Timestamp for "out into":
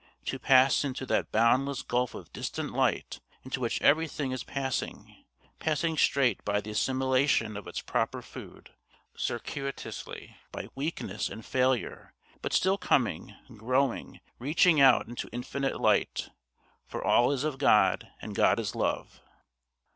14.81-15.29